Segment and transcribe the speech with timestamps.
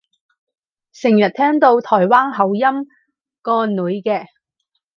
[0.93, 2.87] 成日聽到台灣口音
[3.43, 4.25] 個女嘅